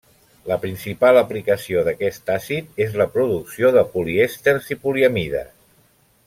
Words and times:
La 0.51 0.55
principal 0.61 1.19
aplicació 1.19 1.83
d'aquest 1.89 2.31
àcid 2.37 2.81
és 2.87 2.97
la 3.03 3.07
producció 3.19 3.71
de 3.77 3.85
polièsters 3.93 4.73
i 4.77 4.83
poliamides. 4.87 5.55